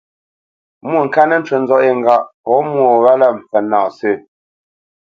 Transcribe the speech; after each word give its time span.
Mwôŋkát 0.89 1.25
nə́ 1.29 1.39
ncú 1.41 1.55
nzɔ̌ʼ 1.61 1.83
yé 1.85 1.91
ŋgâʼ 1.99 2.27
pɔ̌ 2.43 2.57
mwô 2.69 2.83
gho 2.91 2.97
wálā 3.03 3.27
mpfə́ 3.37 3.59
nâ 3.69 3.77
sə̂. 3.97 4.13